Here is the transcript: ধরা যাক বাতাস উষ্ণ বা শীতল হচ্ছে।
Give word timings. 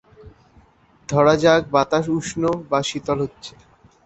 ধরা 1.09 1.33
যাক 1.43 1.61
বাতাস 1.73 2.05
উষ্ণ 2.17 2.41
বা 2.69 2.79
শীতল 2.89 3.17
হচ্ছে। 3.23 3.53